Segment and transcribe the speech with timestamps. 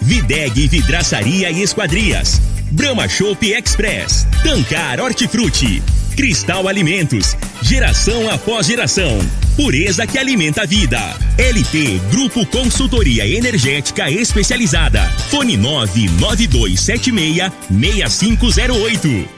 [0.00, 2.40] Videg Vidraçaria e Esquadrias.
[2.70, 4.26] Brahma Shop Express.
[4.42, 5.82] Tancar Hortifruti.
[6.16, 7.36] Cristal Alimentos.
[7.62, 9.18] Geração após geração.
[9.56, 10.98] Pureza que alimenta a vida.
[11.38, 15.02] LT Grupo Consultoria Energética Especializada.
[15.30, 19.37] Fone 99276 6508.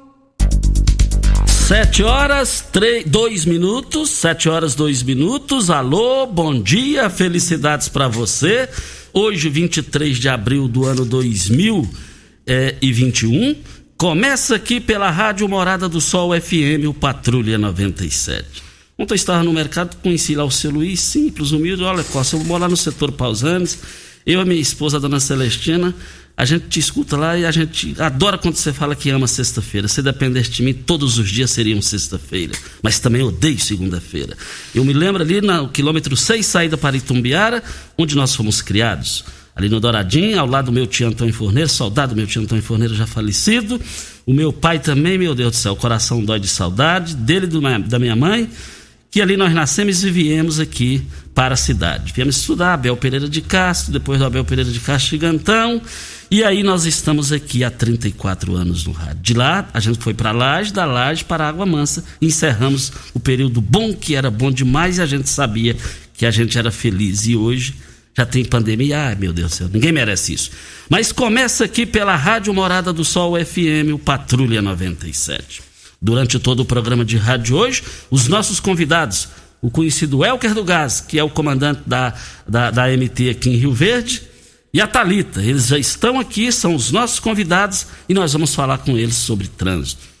[1.71, 5.69] Sete horas, três, dois minutos, sete horas, dois minutos.
[5.69, 8.67] Alô, bom dia, felicidades para você.
[9.13, 13.55] Hoje, 23 de abril do ano 2021,
[13.95, 18.61] começa aqui pela Rádio Morada do Sol FM, o Patrulha 97.
[18.97, 21.83] Ontem eu estava no mercado, conheci lá o seu Luiz, simples, humilde.
[21.83, 23.79] Olha, Costa, eu vou morar no setor Pausanes.
[24.25, 25.95] Eu e minha esposa, a dona Celestina,
[26.35, 29.87] a gente te escuta lá e a gente adora quando você fala que ama sexta-feira.
[29.87, 32.53] Se dependesse de mim, todos os dias seriam sexta-feira.
[32.81, 34.35] Mas também odeio segunda-feira.
[34.73, 37.63] Eu me lembro ali no quilômetro 6, saída para Itumbiara,
[37.97, 39.23] onde nós fomos criados.
[39.55, 42.63] Ali no Douradinho, ao lado do meu tio Antônio Forneiro, saudade do meu tio Antônio
[42.63, 43.79] Forneiro já falecido.
[44.25, 47.79] O meu pai também, meu Deus do céu, o coração dói de saudade, dele e
[47.87, 48.49] da minha mãe
[49.11, 51.05] que ali nós nascemos e viemos aqui
[51.35, 52.13] para a cidade.
[52.15, 55.81] Viemos estudar Abel Pereira de Castro, depois do Abel Pereira de Castro Gigantão,
[56.29, 59.21] e aí nós estamos aqui há 34 anos no rádio.
[59.21, 63.59] De lá, a gente foi para Laje, da Laje para Água Mansa, encerramos o período
[63.59, 65.75] bom, que era bom demais, e a gente sabia
[66.13, 67.27] que a gente era feliz.
[67.27, 67.75] E hoje
[68.15, 70.51] já tem pandemia, ai meu Deus do céu, ninguém merece isso.
[70.89, 75.70] Mas começa aqui pela Rádio Morada do Sol FM, o Patrulha 97.
[76.01, 79.27] Durante todo o programa de rádio hoje, os nossos convidados,
[79.61, 82.15] o conhecido Elker do Gás, que é o comandante da,
[82.47, 84.23] da, da MT aqui em Rio Verde,
[84.73, 88.79] e a Talita, eles já estão aqui, são os nossos convidados e nós vamos falar
[88.79, 90.11] com eles sobre trânsito.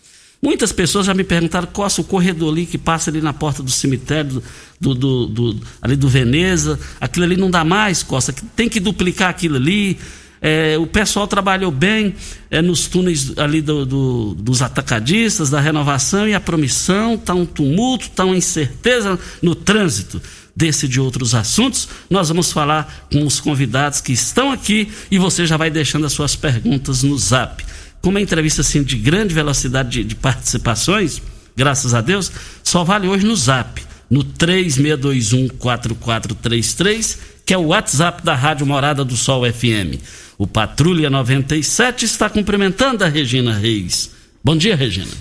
[0.41, 3.63] Muitas pessoas já me perguntaram qual é o corredor ali que passa ali na porta
[3.63, 4.43] do cemitério
[4.79, 9.29] do, do, do, ali do Veneza, aquilo ali não dá mais, Costa, tem que duplicar
[9.29, 9.97] aquilo ali.
[10.41, 12.15] É, o pessoal trabalhou bem
[12.49, 17.13] é, nos túneis ali do, do, dos atacadistas, da renovação e a promissão.
[17.13, 20.19] Está um tumulto, está uma incerteza no trânsito
[20.55, 21.87] desse e de outros assuntos.
[22.09, 26.13] Nós vamos falar com os convidados que estão aqui e você já vai deixando as
[26.13, 27.63] suas perguntas no zap.
[28.01, 31.21] Com uma entrevista assim de grande velocidade de, de participações,
[31.55, 32.31] graças a Deus,
[32.63, 33.79] só vale hoje no zap,
[34.09, 37.17] no 36214433,
[37.51, 39.99] que é o WhatsApp da Rádio Morada do Sol FM.
[40.37, 44.09] O Patrulha 97 está cumprimentando a Regina Reis.
[44.41, 45.11] Bom dia, Regina.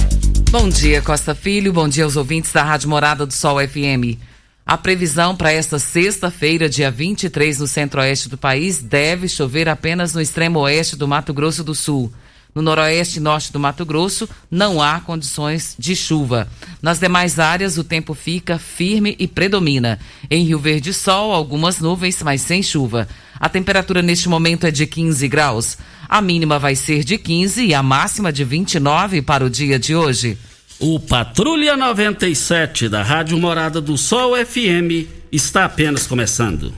[0.49, 1.73] Bom dia, Costa Filho.
[1.73, 4.17] Bom dia aos ouvintes da Rádio Morada do Sol FM.
[4.65, 10.21] A previsão para esta sexta-feira, dia 23, no centro-oeste do país, deve chover apenas no
[10.21, 12.12] extremo oeste do Mato Grosso do Sul.
[12.55, 16.49] No noroeste e norte do Mato Grosso, não há condições de chuva.
[16.82, 19.99] Nas demais áreas, o tempo fica firme e predomina.
[20.31, 23.08] Em Rio Verde, sol, algumas nuvens, mas sem chuva.
[23.38, 25.79] A temperatura neste momento é de 15 graus.
[26.08, 29.94] A mínima vai ser de 15 e a máxima de 29 para o dia de
[29.94, 30.37] hoje.
[30.81, 36.73] O Patrulha 97 da Rádio Morada do Sol FM está apenas começando.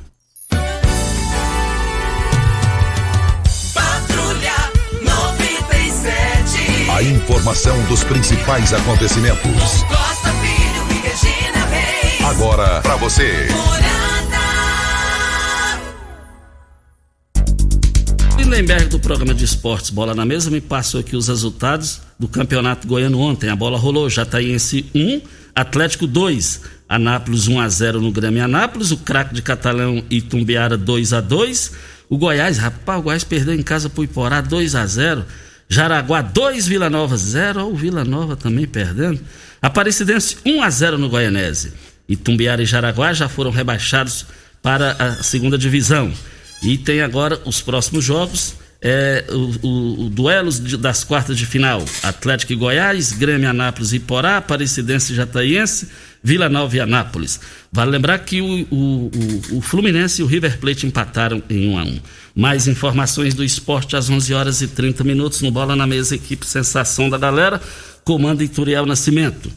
[7.03, 9.43] A informação dos principais acontecimentos.
[9.89, 12.25] Costa Filho e Regina Reis.
[12.25, 13.49] Agora para você.
[18.39, 22.87] Lindenberg do programa de esportes Bola na Mesa me passou aqui os resultados do campeonato
[22.87, 23.51] goiano ontem.
[23.51, 25.23] A bola rolou Jataiense 1,
[25.57, 30.79] Atlético 2, Anápolis 1 a 0 no Grêmio Anápolis, o craque de Catalão e Tumbiara
[30.79, 31.73] 2 a 2,
[32.09, 35.25] o Goiás, rapaz, o Goiás perdeu em casa pro Iporá 2 a 0,
[35.69, 39.21] Jaraguá 2 Vila Nova 0, o Vila Nova também perdendo.
[39.61, 41.73] Aparecidense 1 a 0 no Goianese.
[42.09, 44.27] Itumbiara e Jaraguá já foram rebaixados
[44.61, 46.13] para a segunda divisão.
[46.63, 51.47] E tem agora os próximos jogos, é, o, o, o duelos de, das quartas de
[51.47, 55.89] final: Atlético e Goiás, Grêmio Anápolis e Porá, Aparecidense e Jataiense,
[56.23, 57.41] Vila Nova e Anápolis.
[57.71, 59.11] Vale lembrar que o, o,
[59.53, 62.01] o, Fluminense e o River Plate empataram em 1 a 1
[62.35, 66.47] Mais informações do esporte às 11 horas e 30 minutos no Bola na Mesa, equipe
[66.47, 67.61] Sensação da Galera,
[68.05, 69.51] comando Ituriel Nascimento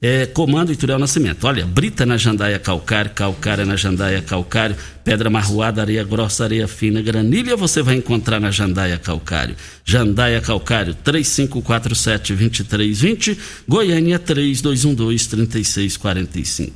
[0.00, 1.44] é, comando Ituriel Nascimento.
[1.44, 7.02] Olha, brita na jandaia calcário, calcária na jandaia calcário, pedra marroada, areia grossa, areia fina,
[7.02, 9.56] granilha você vai encontrar na jandaia calcário.
[9.84, 13.36] Jandaia calcário 3547-2320,
[13.66, 16.70] Goiânia 3212-3645.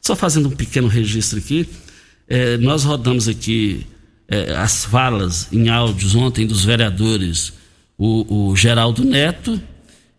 [0.00, 1.68] Só fazendo um pequeno registro aqui,
[2.28, 3.86] é, nós rodamos aqui
[4.28, 7.52] é, as falas em áudios ontem dos vereadores,
[7.96, 9.62] o, o Geraldo Neto,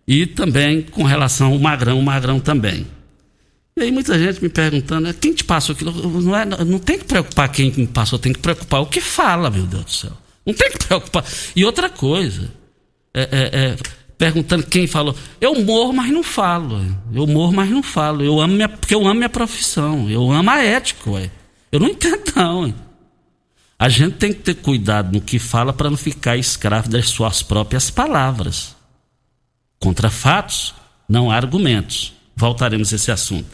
[0.07, 2.85] e também com relação ao Magrão, Magrão também.
[3.77, 5.91] E aí muita gente me perguntando, quem te passou aquilo?
[6.21, 9.49] Não, é, não tem que preocupar quem me passou, tem que preocupar o que fala,
[9.49, 10.11] meu Deus do céu.
[10.45, 11.25] Não tem que preocupar.
[11.55, 12.53] E outra coisa,
[13.13, 13.77] é, é, é,
[14.17, 15.15] perguntando quem falou.
[15.41, 16.79] Eu morro, mas não falo.
[17.13, 18.23] Eu morro, mas não falo.
[18.23, 20.09] Eu amo minha, porque eu amo minha profissão.
[20.09, 21.31] Eu amo a ética, ué.
[21.71, 22.73] Eu não entendo, não.
[23.77, 27.43] A gente tem que ter cuidado no que fala para não ficar escravo das suas
[27.43, 28.74] próprias palavras.
[29.85, 30.73] Contra fatos,
[31.07, 32.11] não há argumentos.
[32.35, 33.45] Voltaremos a esse assunto.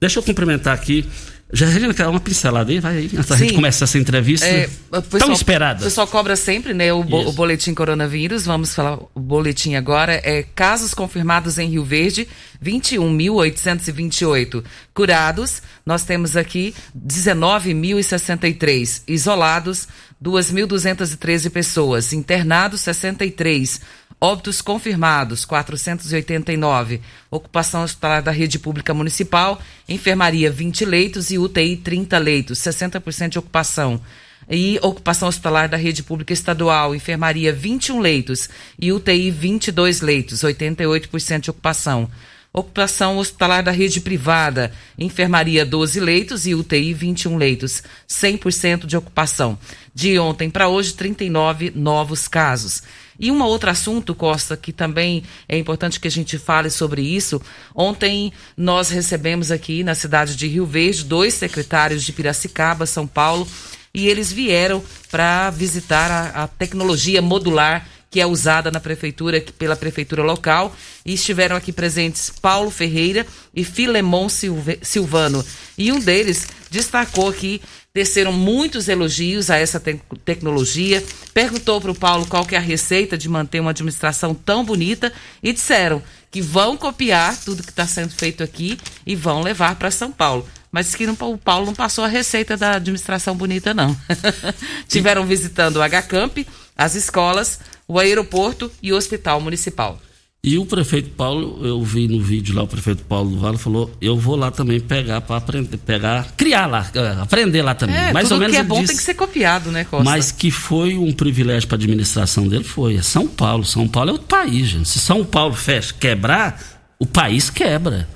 [0.00, 1.04] Deixa eu cumprimentar aqui.
[1.52, 4.46] Já quer uma pincelada aí, vai aí, antes da gente começar essa entrevista.
[4.46, 5.80] É, pessoal, Tão esperada.
[5.80, 8.46] O pessoal cobra sempre, né, o, o, boletim coronavírus.
[8.46, 10.20] Vamos falar o boletim agora.
[10.22, 12.28] É casos confirmados em Rio Verde,
[12.64, 14.62] 21.828.
[14.94, 19.02] Curados, nós temos aqui 19.063.
[19.08, 19.88] Isolados,
[20.22, 22.12] 2.213 pessoas.
[22.12, 23.80] Internados, 63.
[24.20, 27.00] Óbitos confirmados, 489.
[27.30, 33.38] Ocupação hospitalar da rede pública municipal, enfermaria 20 leitos e UTI 30 leitos, 60% de
[33.38, 34.00] ocupação.
[34.48, 41.40] E ocupação hospitalar da rede pública estadual, enfermaria 21 leitos e UTI 22 leitos, 88%
[41.40, 42.10] de ocupação.
[42.56, 49.58] Ocupação hospitalar da rede privada, enfermaria 12 leitos e UTI 21 leitos, 100% de ocupação.
[49.92, 52.82] De ontem para hoje, 39 novos casos.
[53.18, 57.40] E um outro assunto, Costa, que também é importante que a gente fale sobre isso.
[57.74, 63.46] Ontem nós recebemos aqui na cidade de Rio Verde dois secretários de Piracicaba, São Paulo,
[63.92, 69.74] e eles vieram para visitar a, a tecnologia modular que é usada na prefeitura, pela
[69.74, 70.72] prefeitura local,
[71.04, 75.44] e estiveram aqui presentes Paulo Ferreira e Filemon Silvano.
[75.76, 77.60] E um deles destacou que
[77.94, 81.00] teceram muitos elogios a essa te tecnologia,
[81.32, 85.12] perguntou para o Paulo qual que é a receita de manter uma administração tão bonita
[85.40, 89.92] e disseram que vão copiar tudo que está sendo feito aqui e vão levar para
[89.92, 90.44] São Paulo.
[90.72, 93.96] Mas que não, o Paulo não passou a receita da administração bonita, não.
[94.88, 96.44] Tiveram visitando o HCamp,
[96.76, 100.00] as escolas, o aeroporto e o hospital municipal.
[100.46, 103.90] E o prefeito Paulo, eu vi no vídeo lá, o prefeito Paulo do Vale falou:
[103.98, 107.96] eu vou lá também pegar para aprender, pegar, criar lá, eh, aprender lá também.
[107.96, 110.04] É, Mais ou menos que é bom disse, tem que ser copiado, né, Costa?
[110.04, 112.96] Mas que foi um privilégio para a administração dele, foi.
[112.96, 113.64] É São Paulo.
[113.64, 114.86] São Paulo é o país, gente.
[114.86, 116.62] Se São Paulo fecha, quebrar,
[116.98, 118.06] o país quebra.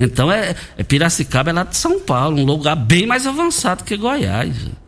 [0.00, 3.96] Então é, é Piracicaba é lá de São Paulo, um lugar bem mais avançado que
[3.96, 4.52] Goiás.
[4.56, 4.85] Gente.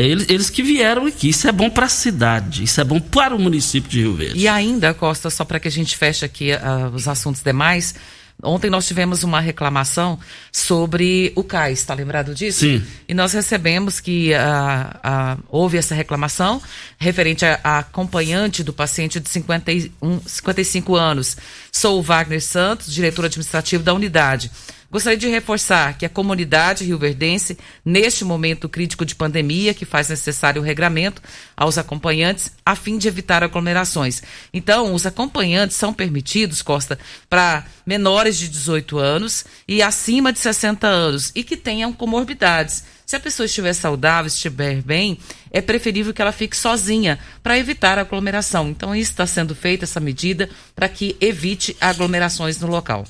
[0.00, 1.28] Eles, eles que vieram aqui.
[1.28, 4.38] Isso é bom para a cidade, isso é bom para o município de Rio Verde.
[4.38, 7.94] E ainda, Costa, só para que a gente feche aqui uh, os assuntos demais.
[8.42, 10.18] Ontem nós tivemos uma reclamação
[10.52, 12.60] sobre o CAIS, está lembrado disso?
[12.60, 12.84] Sim.
[13.08, 16.60] E nós recebemos que uh, uh, houve essa reclamação
[16.98, 21.36] referente à acompanhante do paciente de 51, 55 anos.
[21.72, 24.50] Sou o Wagner Santos, diretor administrativo da unidade.
[24.90, 30.62] Gostaria de reforçar que a comunidade rioverdense, neste momento crítico de pandemia, que faz necessário
[30.62, 31.20] o regramento
[31.56, 34.22] aos acompanhantes, a fim de evitar aglomerações.
[34.52, 40.86] Então, os acompanhantes são permitidos, Costa, para menores de 18 anos e acima de 60
[40.86, 42.84] anos e que tenham comorbidades.
[43.04, 45.18] Se a pessoa estiver saudável, estiver bem,
[45.50, 48.68] é preferível que ela fique sozinha para evitar aglomeração.
[48.68, 53.04] Então, isso está sendo feito, essa medida, para que evite aglomerações no local.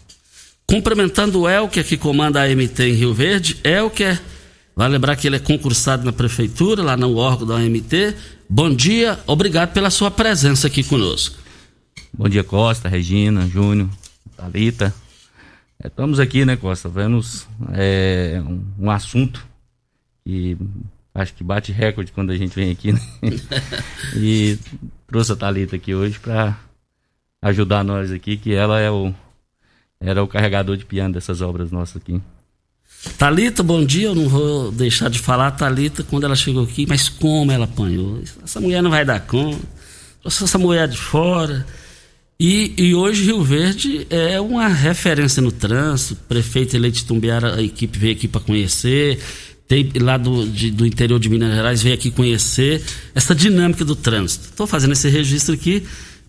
[0.66, 3.58] Cumprimentando o Elker, que comanda a MT em Rio Verde.
[3.62, 4.20] Elker,
[4.76, 8.14] Vale lembrar que ele é concursado na prefeitura, lá no órgão da OMT.
[8.46, 11.38] Bom dia, obrigado pela sua presença aqui conosco.
[12.12, 13.88] Bom dia, Costa, Regina, Júnior,
[14.36, 14.94] Thalita.
[15.82, 19.46] É, estamos aqui, né, Costa, vemos é, um, um, assunto
[20.22, 20.58] que
[21.14, 23.00] acho que bate recorde quando a gente vem aqui, né?
[24.14, 24.58] e
[25.06, 26.54] trouxe a Thalita aqui hoje para
[27.40, 29.14] ajudar nós aqui, que ela é o,
[30.00, 32.20] era o carregador de piano dessas obras nossas aqui.
[33.18, 34.08] Talita, bom dia.
[34.08, 38.20] Eu não vou deixar de falar Talita quando ela chegou aqui, mas como ela apanhou.
[38.42, 39.60] Essa mulher não vai dar conta.
[40.20, 41.66] Trouxe essa mulher de fora.
[42.38, 46.20] E, e, hoje Rio Verde é uma referência no trânsito.
[46.28, 49.18] Prefeito eleito de Tumbiara, a equipe veio aqui para conhecer.
[49.66, 52.82] Tem lá do, de, do interior de Minas Gerais veio aqui conhecer
[53.14, 54.48] essa dinâmica do trânsito.
[54.50, 55.84] Estou fazendo esse registro aqui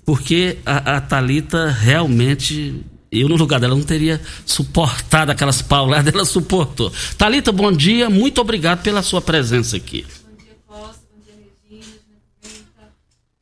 [0.06, 2.74] porque a, a Talita realmente
[3.12, 6.92] eu, no lugar dela, não teria suportado aquelas pauladas, ela suportou.
[7.18, 10.06] Talita, bom dia, muito obrigado pela sua presença aqui.
[10.24, 11.34] Bom dia, Costa, bom dia,
[11.70, 11.94] Regina,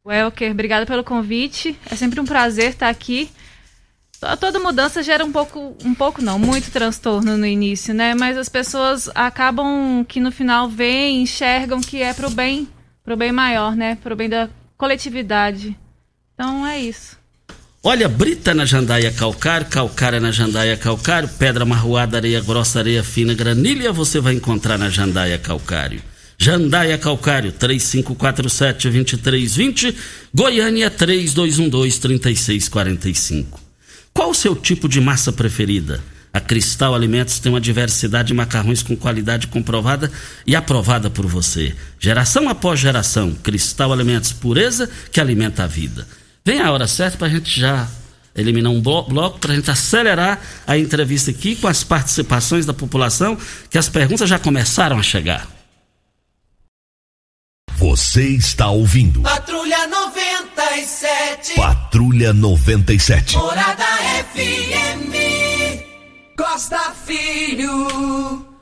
[0.06, 1.78] Welker, obrigada pelo convite.
[1.90, 3.30] É sempre um prazer estar aqui.
[4.40, 8.16] Toda mudança gera um pouco, um pouco não, muito transtorno no início, né?
[8.16, 12.68] Mas as pessoas acabam que no final veem, enxergam que é pro bem,
[13.04, 13.96] pro bem maior, né?
[14.02, 15.78] Pro bem da coletividade.
[16.34, 17.18] Então é isso.
[17.88, 23.36] Olha, brita na jandaia calcário, calcária na jandaia calcário, pedra marroada, areia grossa, areia fina,
[23.36, 26.02] granilha, você vai encontrar na jandaia calcário.
[26.36, 29.94] Jandaia Calcário, 3547-2320,
[30.34, 33.46] Goiânia 3212-3645.
[34.12, 36.02] Qual o seu tipo de massa preferida?
[36.34, 40.12] A Cristal Alimentos tem uma diversidade de macarrões com qualidade comprovada
[40.46, 41.76] e aprovada por você.
[42.00, 46.08] Geração após geração, Cristal Alimentos, pureza que alimenta a vida.
[46.46, 47.88] Vem a hora certa para a gente já
[48.36, 53.36] eliminar um bloco, para a gente acelerar a entrevista aqui com as participações da população,
[53.70, 55.48] que as perguntas já começaram a chegar.
[57.78, 59.22] Você está ouvindo.
[59.22, 61.56] Patrulha 97.
[61.56, 63.38] Patrulha 97.
[63.38, 63.86] Morada
[64.34, 65.16] FM.
[66.38, 68.55] Costa Filho.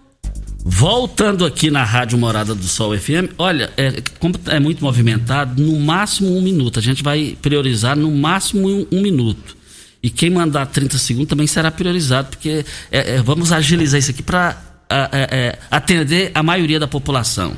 [0.66, 5.78] Voltando aqui na Rádio Morada do Sol FM, olha, é, como é muito movimentado, no
[5.78, 6.80] máximo um minuto.
[6.80, 9.58] A gente vai priorizar no máximo um, um minuto.
[10.02, 14.24] E quem mandar 30 segundos também será priorizado, porque é, é, vamos agilizar isso aqui
[14.24, 14.58] para
[14.90, 17.58] é, é, atender a maioria da população.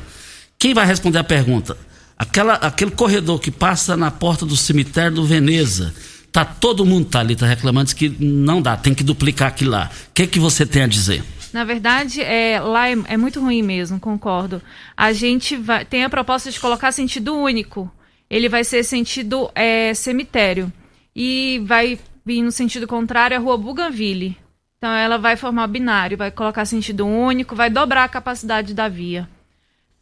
[0.57, 1.77] Quem vai responder a pergunta?
[2.17, 5.93] Aquela, aquele corredor que passa na porta do cemitério do Veneza.
[6.31, 9.91] Tá todo mundo tá ali, tá reclamando que não dá, tem que duplicar aquilo lá.
[10.09, 11.23] O que, que você tem a dizer?
[11.55, 14.61] Na verdade, é, lá é, é, muito ruim mesmo, concordo.
[14.97, 17.89] A gente vai, tem a proposta de colocar sentido único.
[18.29, 20.69] Ele vai ser sentido é, cemitério.
[21.15, 24.37] E vai vir no sentido contrário a rua Bougainville.
[24.77, 29.25] Então ela vai formar binário, vai colocar sentido único, vai dobrar a capacidade da via.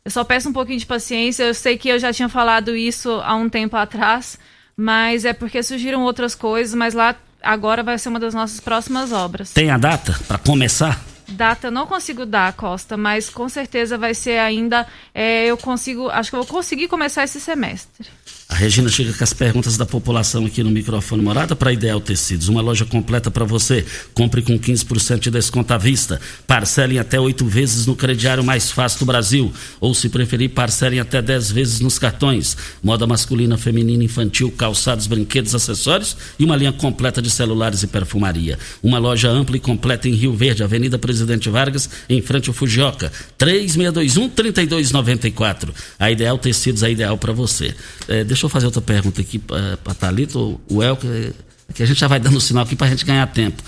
[0.04, 1.44] Eu só peço um pouquinho de paciência.
[1.44, 4.40] Eu sei que eu já tinha falado isso há um tempo atrás,
[4.76, 9.12] mas é porque surgiram outras coisas, mas lá agora vai ser uma das nossas próximas
[9.12, 9.54] obras.
[9.54, 11.13] Tem a data para começar?
[11.28, 14.88] Data não consigo dar, Costa, mas com certeza vai ser ainda.
[15.14, 16.10] É, eu consigo.
[16.10, 18.10] Acho que eu vou conseguir começar esse semestre.
[18.54, 22.50] A Regina chega com as perguntas da população aqui no microfone morada para Ideal Tecidos.
[22.50, 23.84] Uma loja completa para você.
[24.14, 26.22] Compre com 15% de desconto à vista.
[26.46, 29.52] Parcelem até oito vezes no crediário mais fácil do Brasil.
[29.82, 32.56] Ou, se preferir, parcelem até 10 vezes nos cartões.
[32.84, 38.60] Moda masculina, feminina, infantil, calçados, brinquedos, acessórios e uma linha completa de celulares e perfumaria.
[38.84, 43.12] Uma loja ampla e completa em Rio Verde, Avenida Presidente Vargas, em frente ao Fujioka.
[43.40, 45.70] 3621-3294.
[45.98, 47.74] A Ideal Tecidos é ideal para você.
[48.08, 51.86] É, deixa Deixa eu fazer outra pergunta aqui para a Thalita, o El, que a
[51.86, 53.64] gente já vai dando sinal aqui para a gente ganhar tempo.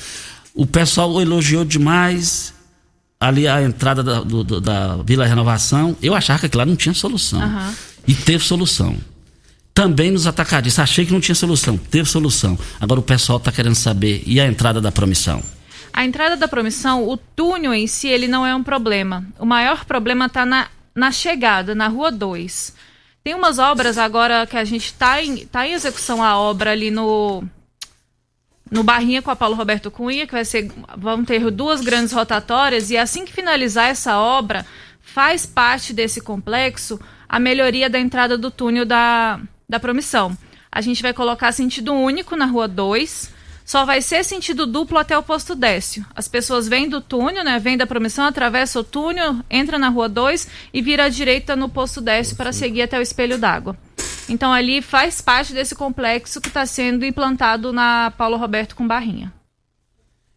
[0.53, 2.53] O pessoal elogiou demais
[3.17, 5.95] ali a entrada da, do, da Vila Renovação.
[6.01, 7.39] Eu achava que aquilo lá não tinha solução.
[7.39, 7.73] Uhum.
[8.05, 8.97] E teve solução.
[9.73, 10.83] Também nos atacadistas.
[10.83, 11.77] Achei que não tinha solução.
[11.77, 12.59] Teve solução.
[12.77, 14.23] Agora o pessoal está querendo saber.
[14.25, 15.41] E a entrada da promissão?
[15.93, 19.25] A entrada da promissão, o túnel em si, ele não é um problema.
[19.39, 22.73] O maior problema está na, na chegada, na Rua 2.
[23.25, 26.91] Tem umas obras agora que a gente está em, tá em execução a obra ali
[26.91, 27.43] no
[28.69, 32.91] no Barrinha com a Paulo Roberto Cunha, que vai ser vão ter duas grandes rotatórias
[32.91, 34.63] e assim que finalizar essa obra,
[35.01, 40.37] faz parte desse complexo a melhoria da entrada do túnel da, da promissão.
[40.71, 43.33] A gente vai colocar sentido único na rua 2,
[43.65, 46.05] só vai ser sentido duplo até o posto Décio.
[46.15, 47.57] As pessoas vêm do túnel, né?
[47.57, 51.67] Vêm da promissão, atravessa o túnel, entra na rua 2 e vira à direita no
[51.67, 53.75] posto Décio para seguir até o espelho d'água.
[54.29, 59.33] Então ali faz parte desse complexo que está sendo implantado na Paulo Roberto com Barrinha.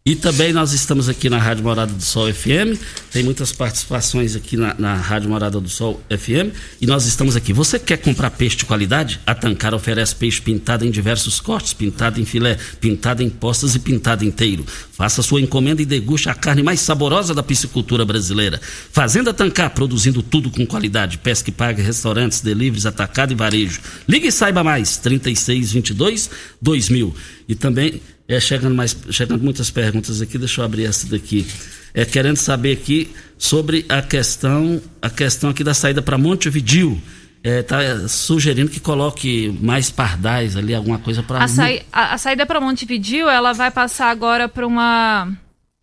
[0.09, 2.81] E também nós estamos aqui na Rádio Morada do Sol FM,
[3.12, 7.53] tem muitas participações aqui na, na Rádio Morada do Sol FM, e nós estamos aqui.
[7.53, 9.21] Você quer comprar peixe de qualidade?
[9.27, 13.79] A Tancar oferece peixe pintado em diversos cortes, pintado em filé, pintado em postas e
[13.79, 14.65] pintado inteiro.
[14.93, 18.59] Faça sua encomenda e deguste a carne mais saborosa da piscicultura brasileira.
[18.91, 21.19] Fazenda Tancar, produzindo tudo com qualidade.
[21.19, 23.79] Pesca e paga, restaurantes, deliveries, atacado e varejo.
[24.09, 26.31] Ligue e saiba mais, 3622
[26.62, 27.15] 2000.
[27.47, 31.47] E também é, chegando, mais, chegando muitas perguntas aqui, deixa eu abrir essa daqui.
[31.94, 37.00] É, querendo saber aqui sobre a questão, a questão aqui da saída para Montevidil.
[37.42, 41.38] Está é, sugerindo que coloque mais pardais ali, alguma coisa para.
[41.38, 41.47] A,
[41.92, 45.32] a, a, saída para Montevidil, ela vai passar agora para uma.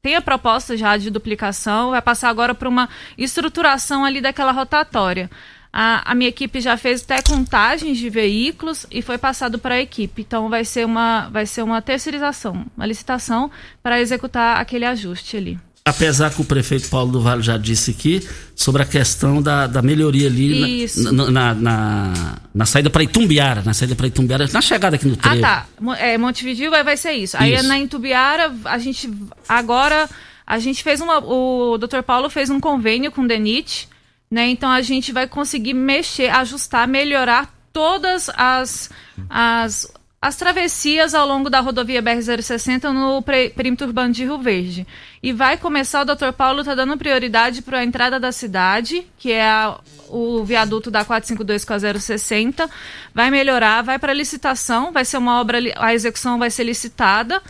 [0.02, 2.88] Tem a proposta já de duplicação, vai passar agora para uma
[3.18, 5.32] estruturação ali daquela rotatória.
[5.78, 9.82] A, a minha equipe já fez até contagens de veículos e foi passado para a
[9.82, 10.22] equipe.
[10.22, 13.52] Então vai ser uma, vai ser uma terceirização, uma licitação
[13.84, 15.60] para executar aquele ajuste ali.
[15.84, 19.82] Apesar que o prefeito Paulo do Vale já disse aqui sobre a questão da, da
[19.82, 22.14] melhoria ali na, na, na,
[22.54, 25.46] na, saída para Itumbiara, na saída para Itumbiara, na chegada aqui no trevo.
[25.46, 25.96] Ah, tá.
[25.98, 27.36] É, Montevideo vai, vai ser isso.
[27.36, 27.38] isso.
[27.38, 29.12] Aí na Itumbiara, a gente
[29.48, 30.10] agora
[30.48, 32.02] a gente fez uma o Dr.
[32.02, 33.90] Paulo fez um convênio com o DENIT
[34.36, 34.50] né?
[34.50, 38.90] Então a gente vai conseguir mexer, ajustar, melhorar todas as,
[39.30, 39.90] as,
[40.22, 44.86] as travessias ao longo da rodovia BR-060 no perímetro urbano de Rio Verde.
[45.24, 46.34] E vai começar, o Dr.
[46.36, 51.06] Paulo está dando prioridade para a entrada da cidade, que é a, o viaduto da
[51.06, 52.70] 452 com a 060.
[53.14, 57.42] Vai melhorar, vai para licitação, vai ser uma obra, a execução vai ser licitada.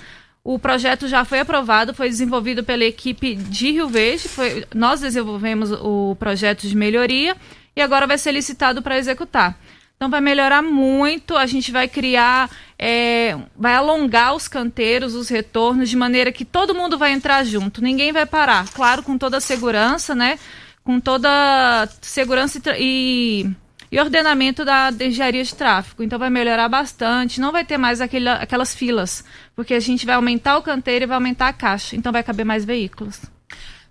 [0.48, 4.30] O projeto já foi aprovado, foi desenvolvido pela equipe de Rio Verde.
[4.30, 7.36] Foi, nós desenvolvemos o projeto de melhoria
[7.76, 9.58] e agora vai ser licitado para executar.
[9.96, 15.90] Então vai melhorar muito, a gente vai criar, é, vai alongar os canteiros, os retornos,
[15.90, 18.70] de maneira que todo mundo vai entrar junto, ninguém vai parar.
[18.72, 20.38] Claro, com toda a segurança, né?
[20.84, 23.50] Com toda segurança e,
[23.96, 26.04] e ordenamento da engenharia de tráfego.
[26.04, 29.24] Então vai melhorar bastante, não vai ter mais aquele, aquelas filas,
[29.56, 32.46] porque a gente vai aumentar o canteiro e vai aumentar a caixa, então vai caber
[32.46, 33.22] mais veículos.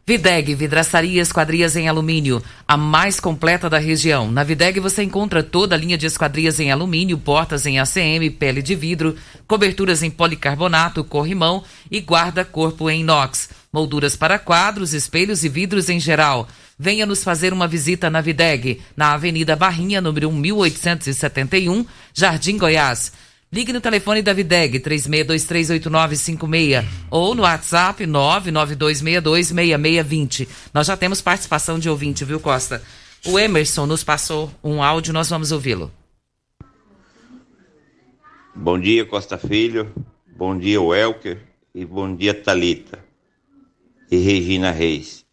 [0.07, 4.31] Videg, vidraçaria esquadrias em alumínio, a mais completa da região.
[4.31, 8.61] Na Videg você encontra toda a linha de esquadrias em alumínio, portas em ACM, pele
[8.61, 15.49] de vidro, coberturas em policarbonato, corrimão e guarda-corpo em inox, molduras para quadros, espelhos e
[15.49, 16.47] vidros em geral.
[16.79, 23.13] Venha nos fazer uma visita na Videg, na Avenida Barrinha, número 1871, Jardim Goiás.
[23.53, 30.49] Ligue no telefone da Videg 36238956 ou no WhatsApp 992626620.
[30.73, 32.83] Nós já temos participação de ouvinte, viu, Costa?
[33.25, 35.93] O Emerson nos passou um áudio, nós vamos ouvi-lo.
[38.53, 39.95] Bom dia, Costa Filho.
[40.37, 41.39] Bom dia, Welker.
[41.73, 42.99] E bom dia, Talita
[44.11, 45.24] e Regina Reis.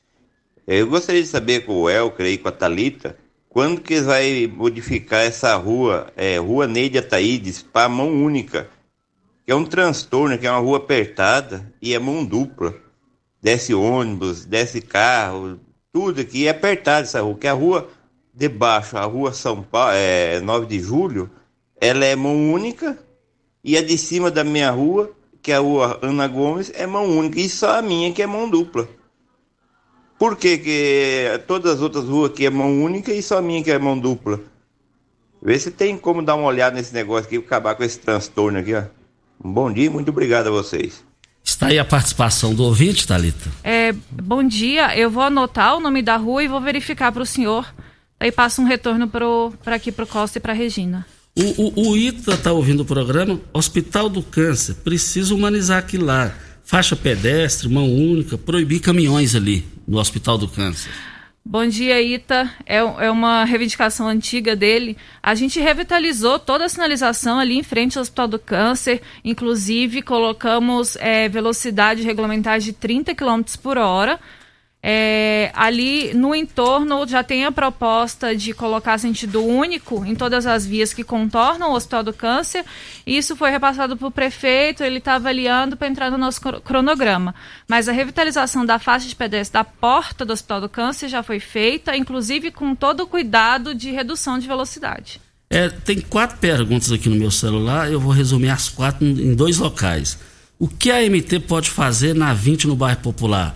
[0.67, 3.17] Eu gostaria de saber com o Elker e com a Talita
[3.51, 8.69] quando que vai modificar essa rua, é, Rua Neide Ataídes, para mão única,
[9.45, 12.73] que é um transtorno, que é uma rua apertada e é mão dupla.
[13.41, 15.59] Desce ônibus, desce carro,
[15.91, 17.89] tudo aqui é apertado essa rua, que a rua
[18.33, 21.29] de baixo, a rua São Paulo, é, 9 de julho,
[21.75, 22.97] ela é mão única
[23.61, 27.05] e a de cima da minha rua, que é a rua Ana Gomes, é mão
[27.05, 28.87] única e só a minha que é mão dupla.
[30.21, 33.63] Por que, que todas as outras ruas aqui é mão única e só a minha
[33.63, 34.39] que é mão dupla?
[35.41, 38.59] Vê se tem como dar uma olhada nesse negócio aqui e acabar com esse transtorno
[38.59, 38.83] aqui, ó.
[39.43, 41.03] Um bom dia, muito obrigado a vocês.
[41.43, 43.49] Está aí a participação do ouvinte, Thalita.
[43.63, 47.25] É, bom dia, eu vou anotar o nome da rua e vou verificar para o
[47.25, 47.73] senhor.
[48.19, 51.03] Aí passa um retorno para aqui para o Costa e para Regina.
[51.35, 54.75] O, o, o Ita está ouvindo o programa Hospital do Câncer.
[54.83, 56.31] Precisa humanizar aquilo lá
[56.63, 60.89] faixa pedestre, mão única, proibir caminhões ali no Hospital do Câncer.
[61.43, 62.49] Bom dia, Ita.
[62.65, 64.95] É, é uma reivindicação antiga dele.
[65.21, 69.01] A gente revitalizou toda a sinalização ali em frente ao Hospital do Câncer.
[69.25, 74.17] Inclusive, colocamos é, velocidade regulamentar de 30 km por hora
[74.83, 80.65] é, ali no entorno já tem a proposta de colocar sentido único em todas as
[80.65, 82.65] vias que contornam o Hospital do Câncer.
[83.05, 87.35] Isso foi repassado para o prefeito, ele está avaliando para entrar no nosso cronograma.
[87.67, 91.39] Mas a revitalização da faixa de pedestre da porta do Hospital do Câncer já foi
[91.39, 95.21] feita, inclusive com todo o cuidado de redução de velocidade.
[95.47, 99.59] É, tem quatro perguntas aqui no meu celular, eu vou resumir as quatro em dois
[99.59, 100.17] locais.
[100.57, 103.55] O que a MT pode fazer na 20 no bairro Popular?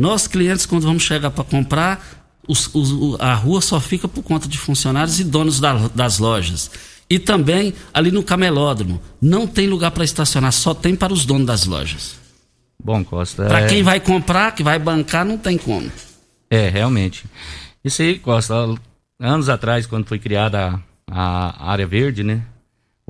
[0.00, 4.48] Nós, clientes, quando vamos chegar para comprar, os, os, a rua só fica por conta
[4.48, 6.70] de funcionários e donos da, das lojas.
[7.10, 11.46] E também ali no camelódromo, não tem lugar para estacionar, só tem para os donos
[11.46, 12.14] das lojas.
[12.82, 13.44] Bom, Costa.
[13.44, 13.66] Para é...
[13.66, 15.92] quem vai comprar, que vai bancar, não tem como.
[16.48, 17.26] É, realmente.
[17.84, 18.54] Isso aí, Costa,
[19.20, 22.42] anos atrás, quando foi criada a, a área verde, né?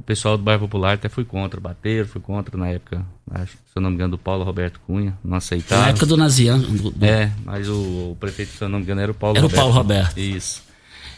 [0.00, 3.76] O pessoal do bairro Popular até foi contra, bateram, foi contra na época, acho, se
[3.76, 5.82] eu não me engano, do Paulo Roberto Cunha, não aceitaram.
[5.82, 6.58] Na época do Nazian.
[6.58, 7.04] Do, do...
[7.04, 9.60] É, mas o, o, prefeito, se eu não me engano, era o Paulo era Roberto.
[9.60, 10.18] Era o Paulo Roberto.
[10.18, 10.62] Isso.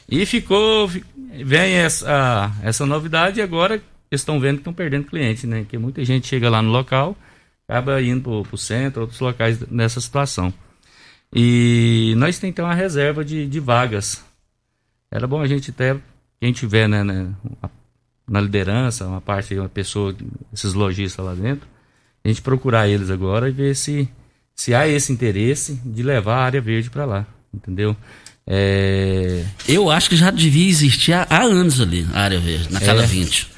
[0.09, 5.64] E ficou, vem essa, essa novidade e agora estão vendo que estão perdendo clientes, né?
[5.68, 7.16] Que muita gente chega lá no local,
[7.68, 10.53] acaba indo para o centro, outros locais nessa situação.
[11.33, 14.25] E nós temos ter uma reserva de, de vagas.
[15.09, 16.01] Era bom a gente ter,
[16.40, 17.33] quem tiver né, né,
[18.33, 20.16] na liderança, uma parte, uma pessoa,
[20.51, 21.68] esses lojistas lá dentro,
[22.25, 24.09] a gente procurar eles agora e ver se,
[24.57, 27.95] se há esse interesse de levar a área verde para lá, entendeu?
[28.47, 29.45] É...
[29.68, 33.07] Eu acho que já devia existir há, há anos ali, a área verde, naquela é.
[33.07, 33.51] 20.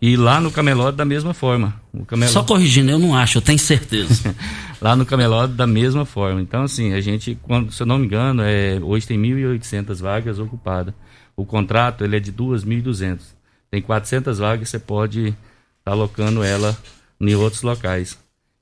[0.00, 1.78] E lá no Camelot da mesma forma.
[2.06, 2.32] Camelot...
[2.32, 4.34] Só corrigindo, eu não acho, eu tenho certeza.
[4.80, 6.40] lá no Camelot da mesma forma.
[6.40, 10.38] Então, assim, a gente, quando, se eu não me engano, é, hoje tem 1.800 vagas
[10.38, 10.94] ocupadas.
[11.36, 13.34] O contrato ele é de 2.200.
[13.74, 15.36] Tem 400 vagas, você pode estar
[15.84, 16.78] tá alocando ela
[17.20, 18.16] em outros locais.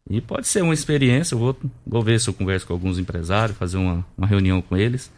[0.09, 3.59] E pode ser uma experiência, eu vou, vou ver se eu converso com alguns empresários,
[3.59, 5.13] fazer uma, uma reunião com eles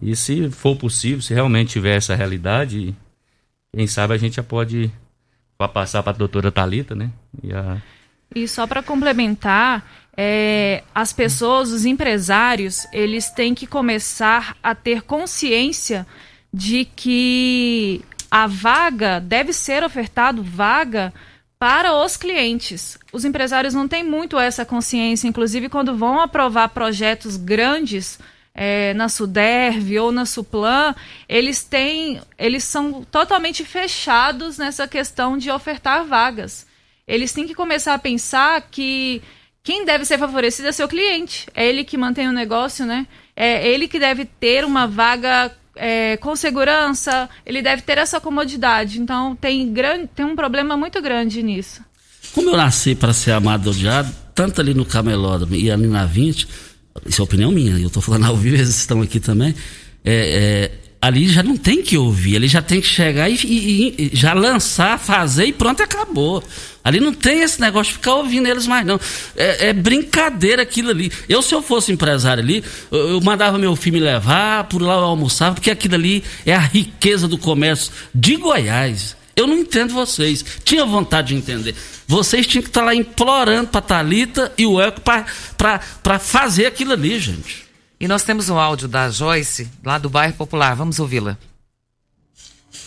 [0.00, 2.94] e se for possível, se realmente tiver essa realidade,
[3.74, 4.88] quem sabe a gente já pode
[5.74, 7.10] passar para a doutora Talita, né?
[7.42, 7.82] E, a...
[8.32, 9.84] e só para complementar,
[10.16, 16.06] é, as pessoas, os empresários, eles têm que começar a ter consciência
[16.54, 21.12] de que a vaga deve ser ofertado vaga
[21.58, 22.96] para os clientes.
[23.12, 28.18] Os empresários não têm muito essa consciência, inclusive quando vão aprovar projetos grandes
[28.54, 30.94] é, na Suderv ou na Suplan,
[31.28, 36.66] eles têm, eles são totalmente fechados nessa questão de ofertar vagas.
[37.06, 39.22] Eles têm que começar a pensar que
[39.62, 41.46] quem deve ser favorecido é seu cliente.
[41.54, 43.06] É ele que mantém o negócio, né?
[43.36, 49.00] É ele que deve ter uma vaga é, com segurança, ele deve ter essa comodidade.
[49.00, 51.80] Então tem, grande, tem um problema muito grande nisso.
[52.34, 56.46] Como eu nasci para ser amado odiado, tanto ali no Camelódromo e ali na 20,
[57.06, 59.54] isso é opinião minha, eu estou falando ao vivo, eles estão aqui também.
[60.04, 63.94] É, é, ali já não tem que ouvir, ele já tem que chegar e, e,
[63.98, 66.44] e, já lançar, fazer e pronto, acabou.
[66.82, 68.98] Ali não tem esse negócio de ficar ouvindo eles mais, não.
[69.36, 71.12] É, é brincadeira aquilo ali.
[71.28, 74.94] Eu, se eu fosse empresário ali, eu, eu, mandava meu filho me levar, por lá
[74.94, 79.16] eu almoçava, porque aquilo ali é a riqueza do comércio de Goiás.
[79.36, 80.44] Eu não entendo vocês.
[80.64, 81.74] Tinha vontade de entender.
[82.06, 87.18] Vocês tinham que estar lá implorando para Talita e o Elco para fazer aquilo ali,
[87.18, 87.69] gente.
[88.00, 90.74] E nós temos um áudio da Joyce, lá do bairro Popular.
[90.74, 91.36] Vamos ouvi-la.